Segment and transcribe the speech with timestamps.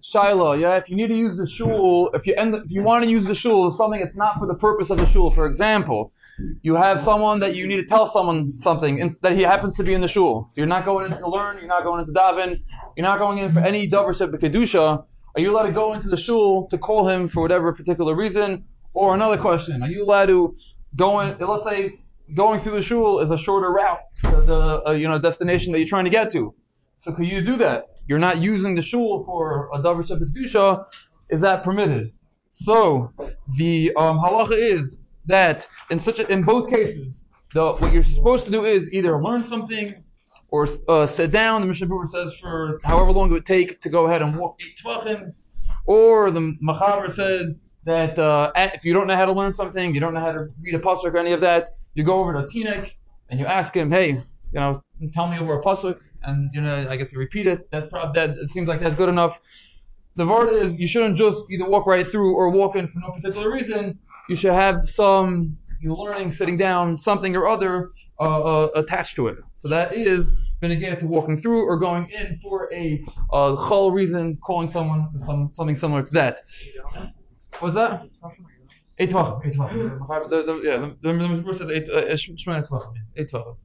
[0.00, 3.04] Shiloh, yeah, if you need to use the shul, if you end, if you want
[3.04, 5.30] to use the shul, something that's not for the purpose of the shul.
[5.30, 6.10] For example,
[6.62, 9.94] you have someone that you need to tell someone something that he happens to be
[9.94, 10.46] in the shul.
[10.48, 12.60] So you're not going in to learn, you're not going into daven,
[12.96, 15.04] you're not going in for any davar shebikdusha.
[15.34, 18.64] Are you allowed to go into the shul to call him for whatever particular reason?
[18.94, 20.54] Or another question, are you allowed to
[20.94, 21.38] go in?
[21.38, 21.88] Let's say
[22.34, 25.78] going through the shul is a shorter route to the uh, you know destination that
[25.78, 26.54] you're trying to get to.
[26.98, 27.84] So can you do that?
[28.06, 30.84] You're not using the shul for a davar kedusha.
[31.30, 32.12] Is that permitted?
[32.50, 33.12] So
[33.56, 37.24] the um, halacha is that in such a, in both cases,
[37.54, 39.92] the, what you're supposed to do is either learn something
[40.48, 41.62] or uh, sit down.
[41.62, 44.60] The Mishnah Berurah says for however long it would take to go ahead and walk
[44.60, 44.78] eight
[45.86, 50.00] or the Machaber says that uh, if you don't know how to learn something, you
[50.00, 52.42] don't know how to read a pasuk or any of that, you go over to
[52.42, 52.92] Tinek
[53.28, 54.20] and you ask him, hey, you
[54.52, 54.82] know,
[55.12, 57.70] tell me over a pasuk, and you know, I guess you repeat it.
[57.70, 58.36] That's probably that.
[58.36, 59.40] It seems like that's good enough.
[60.16, 63.10] The word is you shouldn't just either walk right through or walk in for no
[63.10, 67.88] particular reason you should have some you learning, sitting down, something or other
[68.20, 69.38] uh, uh, attached to it.
[69.54, 73.02] So that is gonna get to walking through or going in for a
[73.32, 76.40] uh, chol reason, calling someone some, something similar to that.
[77.58, 78.06] What's that?
[78.98, 79.44] Eight tefachim.
[79.44, 79.56] Eight.
[79.58, 81.86] Yeah, the, the, the, the says eight
[83.28, 83.56] tefachim.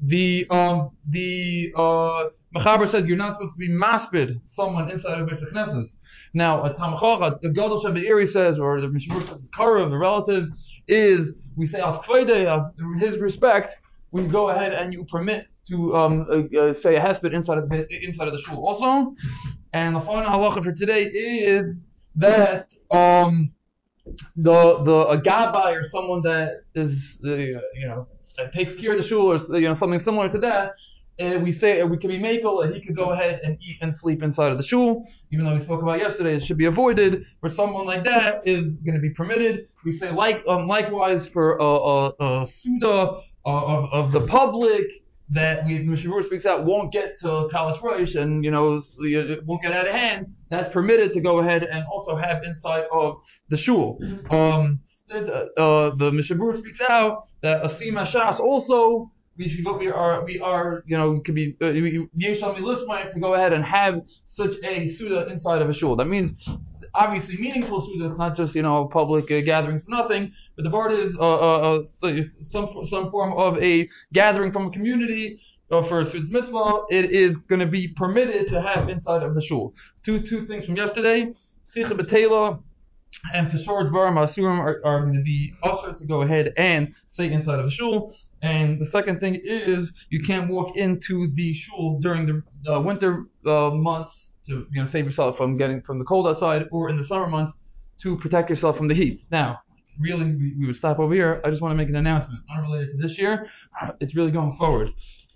[0.00, 2.24] The um the uh
[2.56, 5.96] Machaber says you're not supposed to be maspid someone inside of Beis Knesses.
[6.32, 10.48] Now, a Tamachach, the Gadol Shabbeiri says, or the Mishmur says, Karav, the relative,
[10.88, 13.74] is we say as his respect,
[14.10, 17.68] we go ahead and you permit to um, uh, uh, say a hesped inside of
[17.68, 19.14] the inside of the shul also.
[19.72, 23.48] And the final halacha for today is that um,
[24.36, 28.06] the the a gabbai or someone that is uh, you know
[28.38, 30.72] that takes care of the shul or you know something similar to that
[31.18, 33.94] and we say we can be makel that he could go ahead and eat and
[33.94, 37.24] sleep inside of the shul, even though we spoke about yesterday it should be avoided.
[37.40, 39.64] For someone like that is going to be permitted.
[39.84, 44.86] We say like um, likewise for a suda uh, of, of the public
[45.30, 49.62] that we Mishavur speaks out won't get to Kalas Rosh and you know it won't
[49.62, 50.28] get out of hand.
[50.50, 54.00] That's permitted to go ahead and also have inside of the shul.
[54.30, 54.76] Um,
[55.12, 60.24] uh, the Mishabur speaks out that a siyum Shas also we should go, we are,
[60.24, 65.26] we are, you know, could be, uh, to go ahead and have such a Suda
[65.30, 65.96] inside of a shul.
[65.96, 70.32] That means, obviously, meaningful Suda is not just, you know, public uh, gatherings for nothing,
[70.56, 74.70] but the word is, uh, uh, uh, some, some form of a gathering from a
[74.70, 75.38] community,
[75.70, 79.40] uh, for Suda's mitzvah, it is going to be permitted to have inside of the
[79.40, 79.74] shul.
[80.04, 81.26] Two, two things from yesterday,
[81.64, 82.62] Sicha Betela,
[83.34, 87.30] and Pesor Dvarim Asurim are, are going to be also to go ahead and say
[87.30, 88.12] inside of a shul.
[88.42, 93.26] And the second thing is you can't walk into the shul during the uh, winter
[93.46, 96.96] uh, months to you know save yourself from getting from the cold outside, or in
[96.96, 99.24] the summer months to protect yourself from the heat.
[99.30, 99.60] Now,
[100.00, 101.40] really, we, we would stop over here.
[101.44, 103.46] I just want to make an announcement unrelated to this year.
[104.00, 104.88] It's really going forward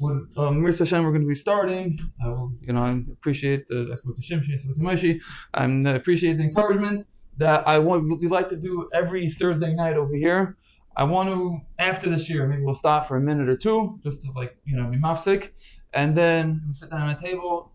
[0.00, 1.98] what um, Mir Hashem we're going to be starting.
[2.24, 5.20] I will, you know, I appreciate the I spoke to spoke to.
[5.54, 7.02] I appreciate the encouragement
[7.38, 8.20] that I want.
[8.20, 10.56] We like to do every Thursday night over here.
[10.96, 14.22] I want to after this year, maybe we'll stop for a minute or two just
[14.22, 15.50] to like you know be mafsik,
[15.92, 17.72] and then we sit down at a table,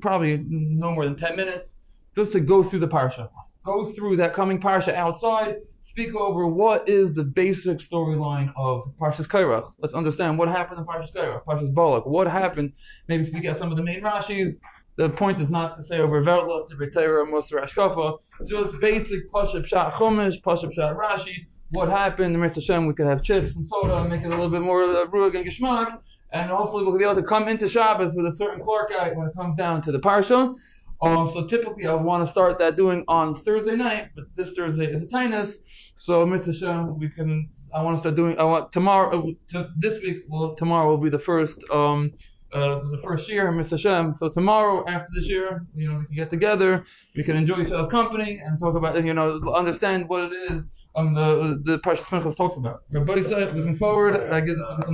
[0.00, 3.28] probably no more than ten minutes, just to go through the parsha
[3.66, 9.28] go through that coming parsha outside, speak over what is the basic storyline of Parshas
[9.28, 9.66] Korach.
[9.80, 12.74] Let's understand what happened in Parshas Korach, Parshas Balak, what happened.
[13.08, 14.58] Maybe speak out some of the main Rashis.
[14.94, 19.90] The point is not to say over Verla, to Moser Ashkafa, just basic pashut pshat
[19.90, 24.08] Chumash, pashut pshat Rashi, what happened, in Hashem, we could have chips and soda and
[24.08, 26.00] make it a little bit more uh, ruach and geschmack,
[26.32, 29.34] and hopefully we'll be able to come into Shabbos with a certain klarkeit when it
[29.36, 30.56] comes down to the Parsha.
[31.02, 34.86] Um, so typically I want to start that doing on Thursday night, but this Thursday
[34.86, 35.58] is a taanis.
[35.94, 36.58] So Mr.
[36.58, 37.50] Shem, we can.
[37.74, 38.38] I want to start doing.
[38.38, 39.18] I want tomorrow.
[39.18, 41.64] Uh, to, this week, well, tomorrow will be the first.
[41.70, 42.12] Um,
[42.52, 43.78] uh, the first year, Mr.
[43.78, 44.12] Shem.
[44.12, 46.84] So tomorrow, after this year, you know, we can get together,
[47.16, 50.88] we can enjoy each other's company, and talk about, you know, understand what it is
[50.94, 52.82] um, the the Parshas Pinchas talks about.
[52.90, 54.86] Rabbi looking forward, I get tonight.